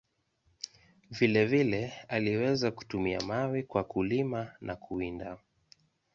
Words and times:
Vile 1.11 1.45
vile, 1.45 1.93
aliweza 2.07 2.71
kutumia 2.71 3.19
mawe 3.21 3.63
kwa 3.63 3.83
kulima 3.83 4.53
na 4.61 4.75
kuwinda. 4.75 5.37